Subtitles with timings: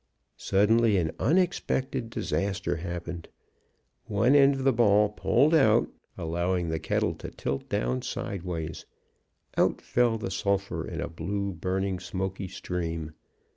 [0.37, 3.27] "Suddenly an unexpected disaster happened.
[4.05, 8.87] One end of the bail pulled out, allowing the kettle to tilt down sidewise.
[9.57, 13.11] Out fell the sulphur in a blue burning, smoky stream.